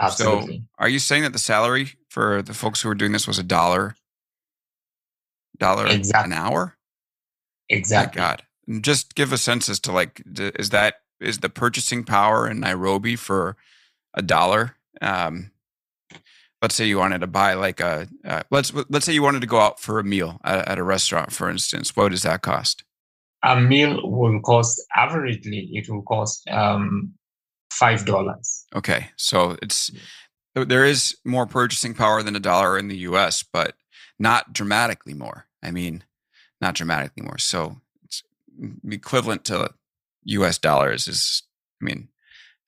[0.00, 0.58] Absolutely.
[0.58, 3.38] So, are you saying that the salary for the folks who were doing this was
[3.38, 3.96] a dollar,
[5.58, 6.32] dollar Exactly.
[6.32, 6.76] an hour?
[7.68, 8.20] exactly.
[8.20, 12.04] My God, And just give a sense as to like, is that is the purchasing
[12.04, 13.56] power in Nairobi for
[14.14, 14.76] a dollar?
[15.00, 15.50] Um,
[16.62, 19.46] let's say you wanted to buy like a uh, let's let's say you wanted to
[19.46, 21.96] go out for a meal at, at a restaurant, for instance.
[21.96, 22.84] What does that cost?
[23.46, 27.14] A meal will cost averagely it will cost um,
[27.72, 28.66] five dollars.
[28.74, 29.90] Okay, so it's
[30.54, 33.74] there is more purchasing power than a dollar in the U.S., but
[34.18, 35.46] not dramatically more.
[35.62, 36.02] I mean,
[36.60, 37.38] not dramatically more.
[37.38, 38.22] So it's
[38.90, 39.70] equivalent to
[40.24, 40.58] U.S.
[40.58, 41.42] dollars is,
[41.80, 42.08] I mean,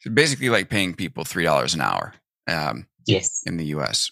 [0.05, 2.14] it's basically like paying people three dollars an hour
[2.47, 3.43] um, Yes.
[3.47, 4.11] in the U.S.,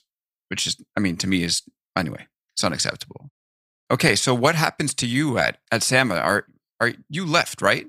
[0.49, 1.63] which is, I mean, to me is
[1.97, 3.31] anyway, it's unacceptable.
[3.91, 6.17] Okay, so what happens to you at at Sama?
[6.17, 6.47] Are
[6.81, 7.87] are you left right?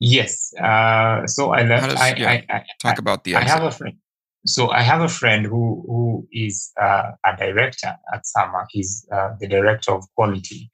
[0.00, 0.52] Yes.
[0.60, 1.90] Uh, so I left.
[1.90, 3.96] does- I, yeah, I, I, Talk about the I have a friend.
[4.44, 8.66] So I have a friend who who is uh, a director at Sama.
[8.70, 10.70] He's uh, the director of quality.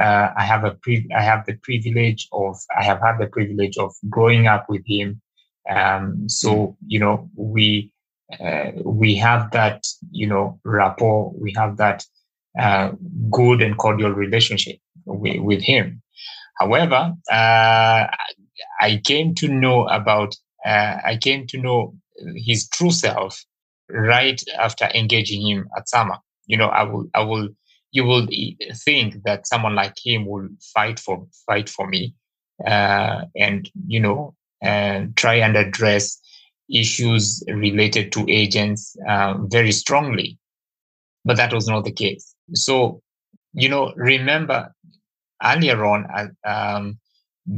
[0.00, 3.76] Uh, I have a pre- I have the privilege of I have had the privilege
[3.76, 5.20] of growing up with him.
[5.68, 7.90] Um, so you know we
[8.38, 11.32] uh, we have that you know rapport.
[11.36, 12.04] We have that
[12.56, 12.92] uh,
[13.32, 16.00] good and cordial relationship with, with him.
[16.58, 18.06] However, uh,
[18.80, 20.34] I came to know about
[20.66, 21.94] uh, I came to know
[22.34, 23.44] his true self
[23.90, 26.20] right after engaging him at Sama.
[26.46, 27.48] You know, I will, I will,
[27.92, 28.26] you will
[28.84, 32.14] think that someone like him will fight for fight for me,
[32.66, 36.20] uh, and you know, and try and address
[36.70, 40.38] issues related to agents uh, very strongly.
[41.24, 42.34] But that was not the case.
[42.54, 43.02] So,
[43.52, 44.74] you know, remember
[45.42, 46.98] earlier on, uh, um,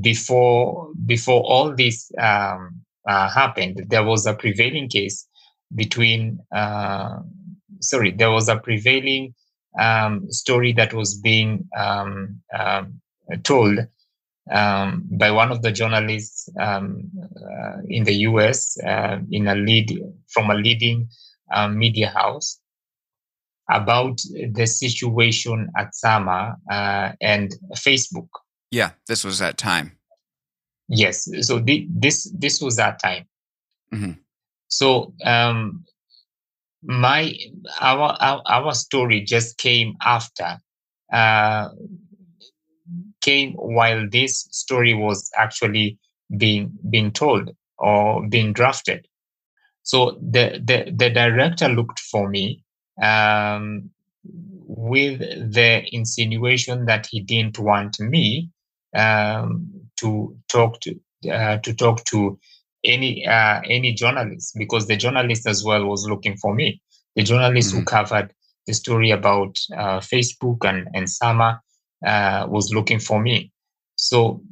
[0.00, 5.26] before before all this um, uh, happened, there was a prevailing case
[5.74, 6.38] between.
[6.54, 7.20] Uh,
[7.80, 9.34] sorry, there was a prevailing
[9.78, 13.00] um, story that was being um, um,
[13.42, 13.78] told
[14.50, 16.80] um, by one of the journalists uh,
[17.88, 18.78] in the U.S.
[18.84, 21.08] Uh, in a lead from a leading
[21.52, 22.58] um, media house
[23.70, 24.20] about
[24.52, 28.28] the situation at Sama uh, and Facebook.
[28.70, 29.92] yeah, this was that time.
[30.88, 31.28] Yes.
[31.46, 33.24] So thi- this this was that time.
[33.94, 34.18] Mhm.
[34.68, 35.84] So um,
[36.82, 37.34] my
[37.80, 40.58] our, our our story just came after
[41.12, 41.68] uh,
[43.20, 45.98] came while this story was actually
[46.36, 49.06] being being told or being drafted.
[49.82, 52.64] So the the, the director looked for me
[53.00, 53.90] um,
[54.24, 58.50] with the insinuation that he didn't want me
[58.96, 60.98] um, to talk to
[61.30, 62.38] uh, to talk to
[62.84, 66.80] any uh, any journalist because the journalist as well was looking for me.
[67.16, 68.32] The journalist who covered
[68.66, 71.60] the story about uh, Facebook and and Sama
[72.06, 73.52] uh, was looking for me.
[73.96, 74.42] So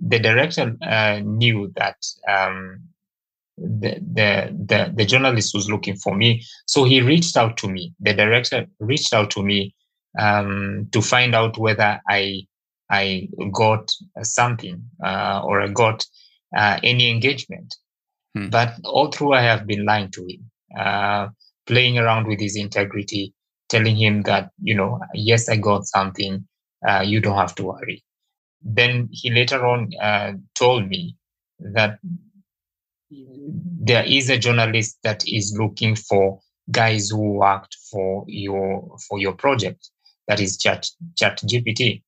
[0.00, 1.96] the director uh, knew that
[2.28, 2.80] um,
[3.62, 6.42] the, the the the journalist was looking for me.
[6.66, 7.92] So he reached out to me.
[8.00, 9.74] The director reached out to me
[10.18, 12.42] um, to find out whether I
[12.90, 13.90] I got
[14.22, 16.04] something uh, or I got
[16.56, 17.74] uh, any engagement.
[18.34, 18.48] Hmm.
[18.48, 21.28] But all through, I have been lying to him, uh,
[21.66, 23.34] playing around with his integrity,
[23.68, 26.46] telling him that, you know, yes, I got something.
[26.86, 28.02] Uh, you don't have to worry.
[28.60, 31.16] Then he later on uh, told me
[31.60, 31.98] that
[33.80, 39.32] there is a journalist that is looking for guys who worked for your for your
[39.32, 39.90] project.
[40.28, 42.02] That is chat chat gpt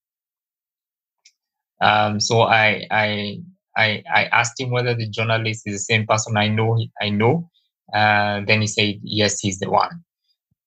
[1.81, 3.41] um, so I, I
[3.77, 7.51] i i asked him whether the journalist is the same person i know i know.
[7.93, 10.03] Uh, then he said yes he's the one.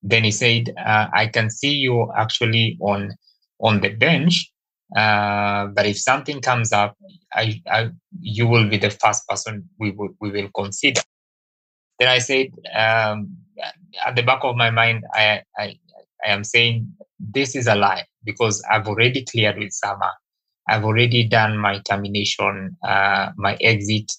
[0.02, 3.14] Then he said uh, i can see you actually on
[3.60, 4.52] on the bench
[4.96, 6.96] uh, but if something comes up
[7.32, 11.02] I, I you will be the first person we will we will consider.
[11.98, 13.36] Then i said um,
[14.06, 15.78] at the back of my mind I, I
[16.24, 20.12] i am saying this is a lie because i've already cleared with sama.
[20.68, 24.12] I've already done my termination uh, my exit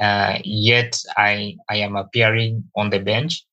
[0.00, 3.44] uh, yet i i am appearing on the bench.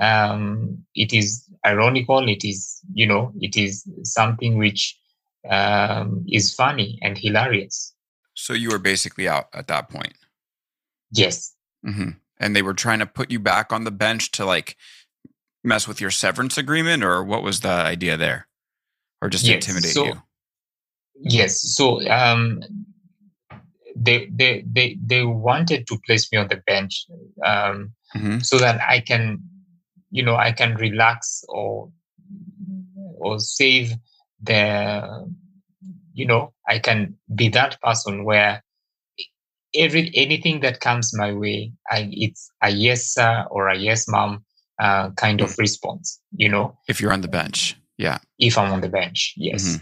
[0.00, 2.28] Um, it is ironical.
[2.28, 4.98] It is you know it is something which
[5.50, 7.94] um, is funny and hilarious
[8.34, 10.14] So you were basically out at that point.
[11.12, 14.76] yes hmm And they were trying to put you back on the bench to like
[15.62, 18.48] mess with your severance agreement, or what was the idea there?
[19.22, 20.22] Or just Yes, intimidate so- you?
[21.16, 21.60] Yes.
[21.76, 22.60] So um,
[23.96, 27.06] they they they they wanted to place me on the bench
[27.46, 29.38] um, hmm so that I can,
[30.10, 31.92] you know, I can relax or
[33.16, 33.94] or save
[34.44, 35.26] the,
[36.12, 38.62] you know, I can be that person where
[39.74, 44.44] every anything that comes my way, I it's a yes sir or a yes mom
[44.78, 46.20] uh, kind of response.
[46.36, 48.18] You know, If you're on the bench, yeah.
[48.38, 49.78] if I'm on the bench, yes,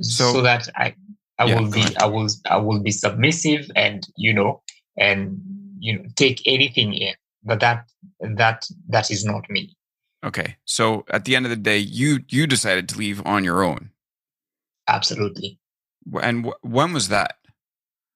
[0.00, 0.94] So- so, that I
[1.38, 1.96] I Yeah, will be ahead.
[1.98, 4.62] I will I will be submissive and you know
[4.98, 5.40] and
[5.78, 7.86] you know take anything in, but that
[8.20, 9.76] that that is not me.
[10.24, 10.56] Okay.
[10.64, 13.90] So at the end of the day, you you decided to leave on your own.
[14.88, 15.58] Absolutely.
[16.20, 17.38] And wh- when was that?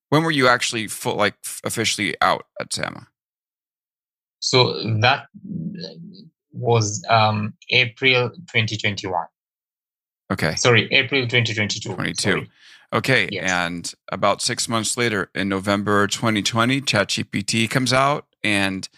[0.09, 1.35] When were you actually full, like
[1.65, 3.09] officially out at Sama?
[4.41, 5.27] So that
[6.53, 9.27] was um, April 2021.
[10.31, 10.55] Okay.
[10.55, 11.95] Sorry, April 2022.
[11.95, 12.21] 22.
[12.21, 12.51] Sorry.
[12.93, 13.29] Okay.
[13.31, 13.51] Yes.
[13.51, 18.27] And about six months later, in November 2020, ChatGPT comes out.
[18.43, 18.89] And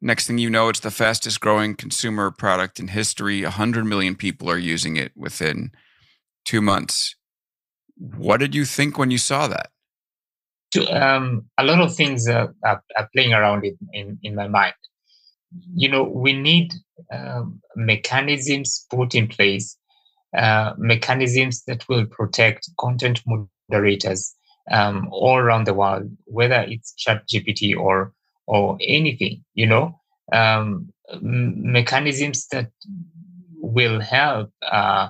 [0.00, 3.42] next thing you know, it's the fastest growing consumer product in history.
[3.42, 5.72] 100 million people are using it within
[6.44, 7.16] two months.
[7.96, 9.70] What did you think when you saw that?
[10.90, 12.82] Um, a lot of things are, are
[13.14, 14.74] playing around in, in, in my mind.
[15.74, 16.72] You know, we need
[17.12, 19.76] um, mechanisms put in place,
[20.36, 24.34] uh, mechanisms that will protect content moderators
[24.70, 28.12] um, all around the world, whether it's ChatGPT or
[28.48, 29.44] or anything.
[29.54, 30.00] You know,
[30.32, 30.92] um,
[31.22, 32.70] mechanisms that
[33.60, 35.08] will help uh,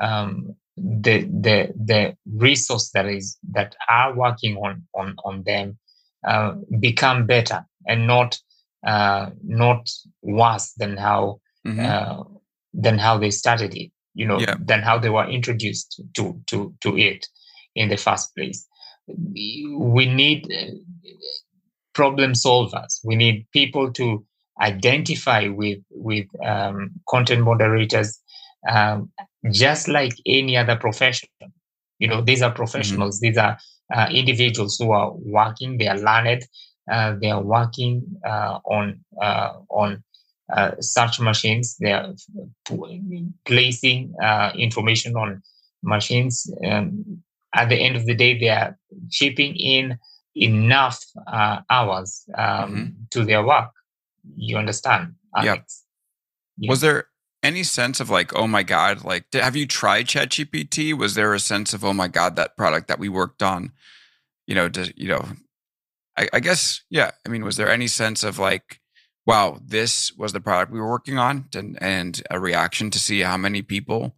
[0.00, 5.78] um, the the the resource that is that are working on on on them
[6.26, 8.38] uh, become better and not
[8.86, 9.88] uh, not
[10.22, 11.84] worse than how Mhm.
[11.86, 12.24] uh,
[12.72, 13.90] than how they started it.
[14.14, 14.56] You know, Yeah.
[14.60, 17.26] than how they were introduced to to to it
[17.74, 18.66] in the first place.
[19.06, 20.46] We need
[21.94, 23.00] problem solvers.
[23.04, 24.24] We need people to
[24.60, 28.18] identify with with um, content moderators,
[28.68, 29.10] um,
[29.50, 31.28] just like any other profession.
[31.98, 33.20] You know, these are professionals.
[33.20, 33.58] These are
[33.94, 35.78] uh, individuals who are working.
[35.78, 36.44] They are learned.
[36.90, 40.02] Uh, they are working uh, on uh, on
[40.52, 41.76] uh, search machines.
[41.76, 42.14] They are
[43.44, 45.42] placing uh, information on
[45.82, 46.52] machines.
[46.64, 47.22] Um,
[47.54, 48.78] at the end of the day, they are
[49.10, 49.98] chipping in
[50.40, 53.70] enough uh, hours um, to their work.
[54.36, 55.14] You understand?
[55.36, 55.84] Alex?
[56.56, 56.70] Yeah.
[56.70, 57.06] Was there
[57.42, 60.96] any sense of like, oh my God, like, have you tried ChatGPT?
[60.96, 63.72] Was there a sense of, oh my God, that product that we worked on,
[64.46, 65.24] you know, does, you know,
[66.18, 67.12] I, I guess, yeah.
[67.26, 68.80] I mean, was there any sense of like,
[69.26, 73.20] wow, this was the product we were working on and, and a reaction to see
[73.20, 74.16] how many people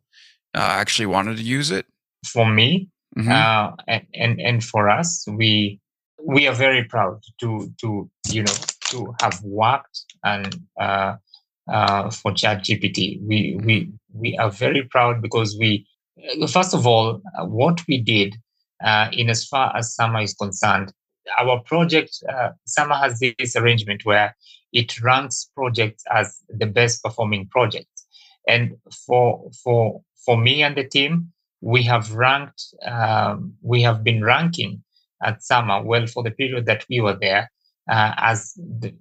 [0.55, 1.87] uh, actually wanted to use it?
[2.27, 3.31] For me, Mhm.
[3.31, 5.82] uh, and, and and for us, we
[6.25, 8.55] we are very proud to to you know
[8.91, 11.17] to have worked and uh,
[11.69, 13.21] uh, for ChatGPT.
[13.23, 15.87] We we we are very proud because we
[16.41, 18.37] uh, first of all uh, what we did
[18.85, 20.93] uh, in as far as Sama is concerned,
[21.39, 24.37] our project uh, Sama has this arrangement where
[24.73, 28.07] it ranks projects as the best performing projects,
[28.49, 34.25] and for for for me and the team we have ranked, um, we have been
[34.25, 34.83] ranking
[35.23, 37.51] at Sama, well, for the period that we were there,
[37.91, 38.95] uh, as the,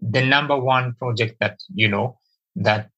[0.00, 2.18] the number one project that, you know,
[2.56, 2.90] that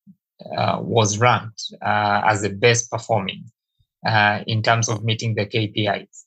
[0.56, 3.44] uh, was ranked uh, as the best performing
[4.06, 6.24] uh, in terms of meeting the KPIs.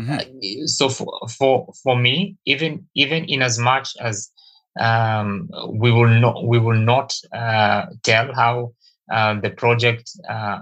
[0.00, 0.64] Mhm.
[0.64, 4.30] Uh, so for, for, for me, even, even in as much as
[4.78, 8.72] um, we will not, we will not uh, tell how
[9.10, 10.60] uh, the project uh,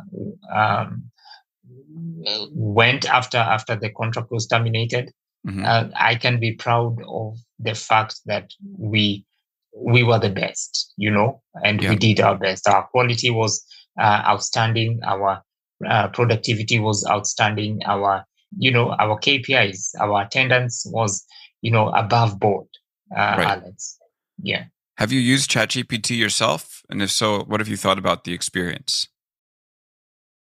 [0.53, 1.11] um,
[2.53, 5.12] went after after the contract was terminated.
[5.47, 5.64] Mhm.
[5.64, 9.24] Uh, I can be proud of the fact that we
[9.76, 11.90] we were the best, you know, and Yeah.
[11.90, 12.68] we did our best.
[12.68, 13.64] Our quality was
[13.99, 15.01] uh, outstanding.
[15.05, 15.42] Our
[15.86, 17.80] uh, productivity was outstanding.
[17.84, 18.24] Our
[18.57, 21.24] you know our KPIs, our attendance was
[21.61, 22.68] you know above board.
[23.14, 23.49] Uh, Right.
[23.49, 23.99] Alex,
[24.42, 24.64] yeah.
[24.97, 26.82] Have you used ChatGPT yourself?
[26.88, 29.09] And if so, what have you thought about the experience?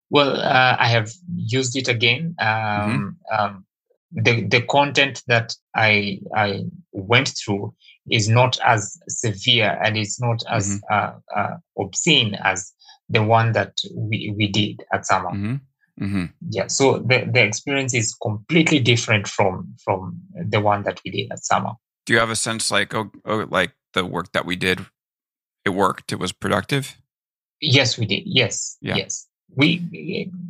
[0.09, 2.35] Well, uh, I have used it again.
[2.39, 3.65] Um, um,
[4.12, 7.74] the the content that I I went through
[8.09, 12.74] is not as severe and it's not as uh, uh, obscene as
[13.09, 15.30] the one that we, we did at Sama.
[15.30, 15.55] hmm
[15.99, 21.12] hmm Yeah, so the, the experience is completely different from from the one that we
[21.12, 21.76] did at Sama.
[22.05, 24.80] Do you have a sense like, oh, oh, like the work that we did,
[25.64, 26.97] it worked, it was productive?
[27.62, 28.24] Yes, we did.
[28.26, 28.95] Yes, Yeah.
[28.97, 29.28] yes.
[29.55, 29.78] We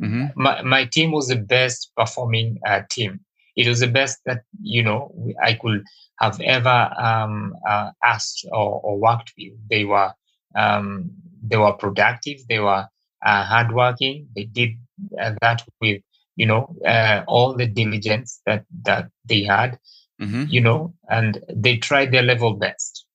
[0.00, 3.20] hmm my, my team was the best performing uh, team
[3.56, 5.84] It was the best that you know I could
[6.18, 9.52] have ever um, uh, asked or, or, worked with.
[9.68, 10.12] They were
[10.54, 11.10] um,
[11.42, 12.38] they were productive.
[12.48, 12.86] They were
[13.24, 14.28] uh, hardworking.
[14.34, 14.70] They did
[15.20, 16.02] uh, that with
[16.36, 19.78] you know uh, all the diligence that that they had.
[20.20, 20.44] Mm-hmm.
[20.48, 23.06] You know, and they tried their level best.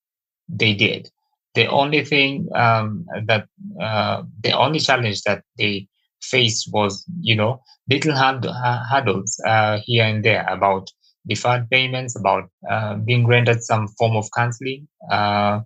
[0.48, 1.10] They did.
[1.54, 3.48] The only thing um, that
[3.80, 5.88] uh, the only challenge that they
[6.22, 10.90] faced was, you know, little hurdles uh, here and there about
[11.26, 14.88] deferred payments, about uh, being rendered some form of counseling.
[15.10, 15.60] Uh,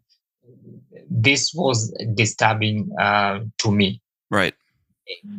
[1.09, 4.01] this was disturbing uh, to me.
[4.31, 4.55] Right.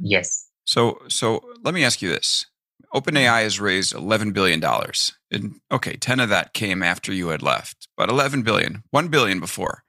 [0.02, 0.48] Yes.
[0.66, 2.46] So, so let me ask you this:
[2.94, 7.42] OpenAI has raised eleven billion dollars, and okay, ten of that came after you had
[7.42, 9.84] left, but eleven billion, one billion before.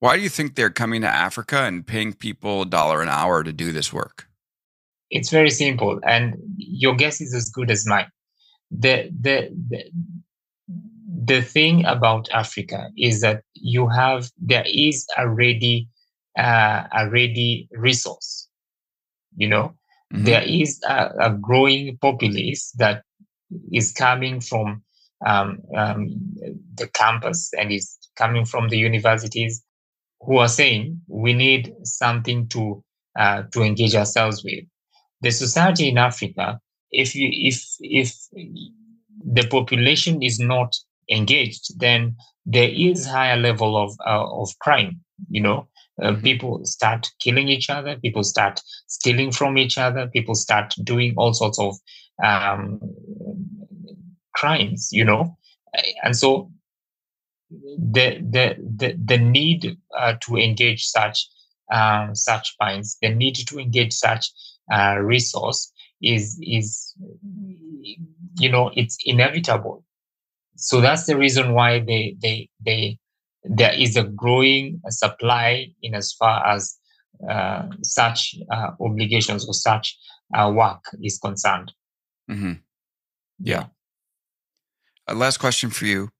[0.00, 3.42] Why do you think they're coming to Africa and paying people a dollar an hour
[3.42, 4.26] to do this work?
[5.14, 8.10] It's very simple, and your guess is as good as mine.
[8.72, 9.84] The the the,
[11.24, 15.88] the thing about Africa is that you have there is a ready
[16.36, 18.48] uh, a ready resource.
[19.36, 19.74] You know,
[20.12, 20.24] mm-hmm.
[20.24, 23.04] there is a, a, growing populace that
[23.72, 24.82] is coming from
[25.24, 26.08] um, um,
[26.74, 29.62] the campus and is coming from the universities
[30.22, 32.82] who are saying we need something to
[33.16, 34.64] uh, to engage ourselves with.
[35.24, 36.60] The society in Africa,
[36.90, 38.14] if you if if
[39.24, 40.76] the population is not
[41.10, 45.00] engaged, then there is higher level of uh, of crime.
[45.30, 45.68] You know,
[46.02, 46.22] uh, mm-hmm.
[46.22, 47.96] people start killing each other.
[47.96, 50.08] People start stealing from each other.
[50.08, 51.74] People start doing all sorts of
[52.22, 52.78] um,
[54.34, 54.90] crimes.
[54.92, 55.38] You know,
[56.02, 56.52] and so
[57.50, 61.26] the the the, the need uh, to engage such
[61.72, 64.30] um, such minds, the need to engage such
[64.72, 66.94] uh, resource is is
[68.36, 69.84] you know it's inevitable.
[70.56, 72.98] So that's the reason why they they they
[73.44, 76.76] there is a growing supply in as far as
[77.28, 79.96] uh, such uh, obligations or such
[80.34, 81.72] uh, work is concerned.
[82.30, 82.54] Mm-hmm.
[83.38, 83.66] Yeah.
[85.08, 86.10] Uh, last question for you.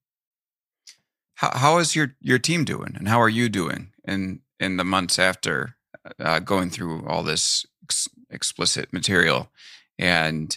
[1.36, 4.84] How, how is your, your team doing and how are you doing in, in the
[4.84, 5.76] months after
[6.20, 7.66] uh, going through all this
[8.34, 9.50] explicit material?
[9.98, 10.56] And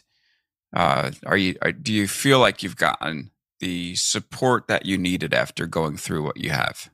[0.76, 5.34] uh, are you, are, do you feel like you've gotten the support that you needed
[5.34, 6.90] after going through what you have?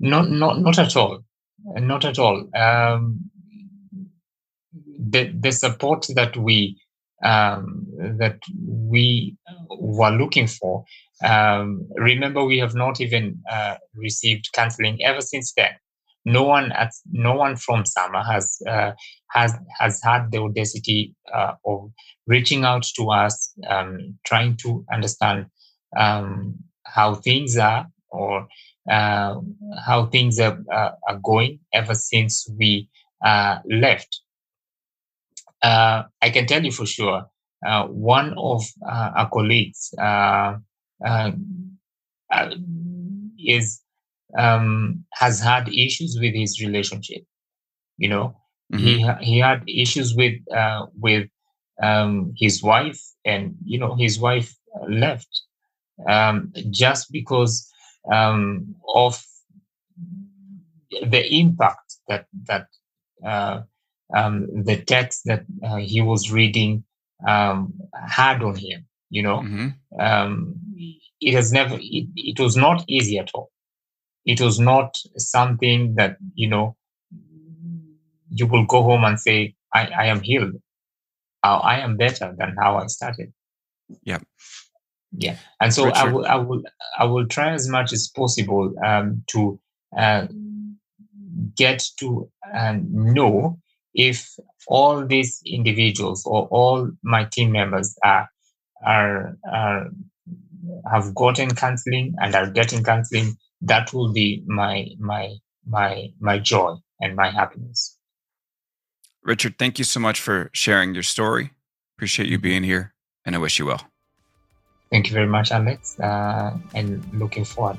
[0.00, 1.24] Not, not, not at all.
[1.64, 2.48] Not at all.
[2.54, 3.30] Um,
[4.98, 6.78] the the support that we
[7.24, 7.86] um,
[8.18, 9.36] that we
[9.68, 10.84] were looking for
[11.24, 15.70] um, remember, we have not even uh, received counseling ever since then.
[16.26, 18.92] No one at no one from SAMA has uh,
[19.30, 21.90] has has had the audacity uh, of
[22.26, 25.46] reaching out to us, um, trying to understand
[25.96, 28.48] um, how things are or
[28.90, 29.40] uh,
[29.84, 32.88] how things are, uh, are going ever since we
[33.24, 34.20] uh, left.
[35.62, 37.24] I can tell you for sure,
[37.88, 39.92] one of our colleagues
[41.04, 41.30] uh,
[42.32, 42.50] uh,
[43.38, 43.82] is
[44.38, 47.22] um, has had issues with his relationship.
[47.98, 48.36] You know,
[48.72, 49.18] mm-hmm.
[49.20, 51.28] he he had issues with uh, with
[51.82, 54.54] um, his wife, and you know his wife
[54.88, 55.28] left
[56.08, 57.70] um, just because
[58.12, 59.22] um, of
[61.02, 62.66] the impact that that
[63.24, 63.62] uh,
[64.14, 66.84] um, the text that uh, he was reading
[67.26, 67.74] um,
[68.06, 68.86] had on him.
[69.10, 69.68] You know, mm-hmm.
[70.00, 70.54] um,
[71.20, 71.76] it has never.
[71.80, 73.50] It, it was not easy at all.
[74.26, 76.76] It was not something that you know
[78.30, 80.54] you will go home and say, "I, I am healed.
[81.42, 83.32] I am better than how I started."
[84.02, 84.18] Yeah,
[85.12, 85.36] yeah.
[85.60, 85.98] And so Richard.
[85.98, 86.62] I will, I will,
[86.98, 89.60] I will try as much as possible um, to
[89.96, 90.26] uh,
[91.56, 93.58] get to uh, know
[93.94, 94.28] if
[94.68, 98.28] all these individuals or all my team members are
[98.84, 99.88] are, are
[100.90, 105.34] have gotten counseling and are getting counseling, that will be my my
[105.66, 107.98] my my joy and my happiness.
[109.22, 111.52] Richard, thank you so much for sharing your story.
[111.96, 112.94] Appreciate you being here,
[113.24, 113.82] and I wish you well.
[114.90, 117.78] Thank you very much, Alex, uh, and looking forward.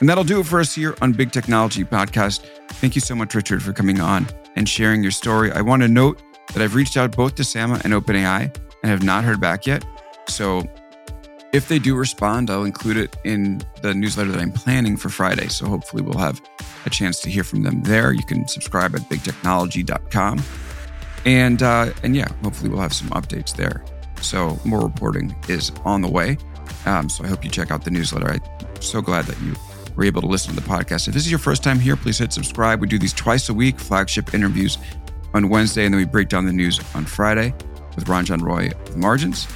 [0.00, 2.46] And that'll do it for us here on Big Technology Podcast.
[2.80, 4.26] Thank you so much, Richard, for coming on
[4.56, 5.52] and sharing your story.
[5.52, 9.02] I want to note that I've reached out both to Sama and OpenAI and have
[9.02, 9.84] not heard back yet.
[10.28, 10.62] So
[11.52, 15.48] if they do respond, I'll include it in the newsletter that I'm planning for Friday.
[15.48, 16.40] So hopefully we'll have
[16.86, 18.12] a chance to hear from them there.
[18.12, 20.42] You can subscribe at bigtechnology.com.
[21.26, 23.84] And uh, and yeah, hopefully we'll have some updates there.
[24.22, 26.38] So more reporting is on the way.
[26.86, 28.30] Um, so I hope you check out the newsletter.
[28.30, 29.54] I'm so glad that you
[29.96, 31.08] were able to listen to the podcast.
[31.08, 32.80] If this is your first time here, please hit subscribe.
[32.80, 34.78] We do these twice a week, flagship interviews
[35.34, 37.54] on Wednesday, and then we break down the news on Friday
[37.96, 39.46] with Ranjan Roy of Margins.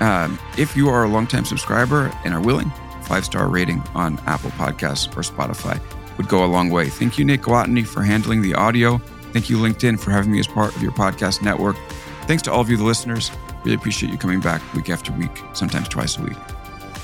[0.00, 2.70] Um, if you are a longtime subscriber and are willing,
[3.04, 5.80] five star rating on Apple Podcasts or Spotify
[6.16, 6.88] would go a long way.
[6.88, 8.98] Thank you, Nick Guatney, for handling the audio.
[9.32, 11.76] Thank you, LinkedIn, for having me as part of your podcast network.
[12.22, 13.30] Thanks to all of you, the listeners.
[13.64, 16.36] Really appreciate you coming back week after week, sometimes twice a week.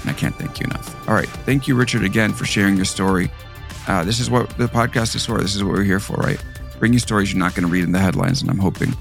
[0.02, 1.08] And I can't thank you enough.
[1.08, 1.28] All right.
[1.28, 3.30] Thank you, Richard, again for sharing your story.
[3.88, 5.38] Uh, this is what the podcast is for.
[5.38, 6.42] This is what we're here for, right?
[6.78, 8.40] Bring you stories you're not going to read in the headlines.
[8.40, 8.94] And I'm hoping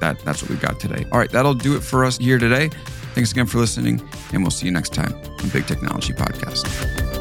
[0.00, 1.04] that that's what we got today.
[1.12, 1.30] All right.
[1.30, 2.70] That'll do it for us here today.
[3.14, 4.00] Thanks again for listening,
[4.32, 7.11] and we'll see you next time on Big Technology Podcast.